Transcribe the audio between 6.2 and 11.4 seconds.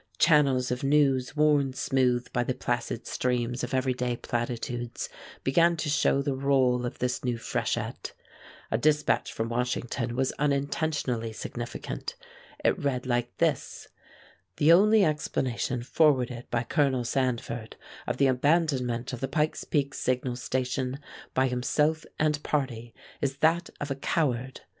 the roll of this new freshet. A dispatch from Washington was unintentionally